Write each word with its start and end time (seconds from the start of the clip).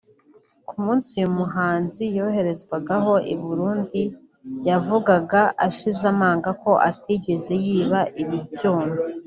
Ku 0.67 0.75
munsi 0.83 1.07
uyu 1.17 1.31
muhanzi 1.39 2.03
yoherezwaho 2.17 3.13
i 3.33 3.35
Burundi 3.41 4.01
yavugaga 4.69 5.41
ashize 5.67 6.03
amanga 6.13 6.49
ko 6.63 6.71
atigeze 6.89 7.53
yiba 7.65 7.99
ibi 8.21 8.37
byuma 8.53 8.91